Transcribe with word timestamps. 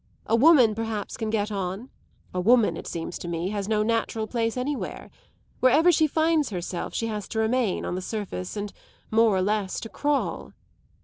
A 0.25 0.35
woman 0.35 0.73
perhaps 0.73 1.15
can 1.15 1.29
get 1.29 1.51
on; 1.51 1.91
a 2.33 2.41
woman, 2.41 2.75
it 2.75 2.87
seems 2.87 3.19
to 3.19 3.27
me, 3.27 3.49
has 3.49 3.67
no 3.69 3.83
natural 3.83 4.25
place 4.25 4.57
anywhere; 4.57 5.11
wherever 5.59 5.91
she 5.91 6.07
finds 6.07 6.49
herself 6.49 6.95
she 6.95 7.05
has 7.05 7.27
to 7.27 7.37
remain 7.37 7.85
on 7.85 7.93
the 7.93 8.01
surface 8.01 8.57
and, 8.57 8.73
more 9.11 9.35
or 9.37 9.43
less, 9.43 9.79
to 9.81 9.89
crawl. 9.89 10.53